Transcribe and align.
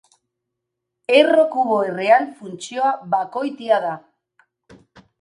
Erro 1.17 1.43
kubo 1.53 1.77
erreal 1.91 2.27
funtzioa 2.41 2.97
bakoitia 3.15 3.83
da. 3.89 3.97